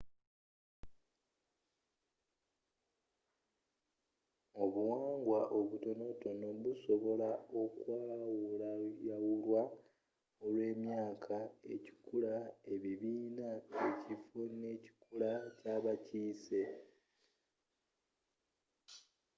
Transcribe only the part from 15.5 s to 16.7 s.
kyabakiise